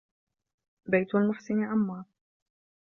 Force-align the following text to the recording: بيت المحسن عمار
بيت 0.85 1.15
المحسن 1.15 1.63
عمار 1.63 2.03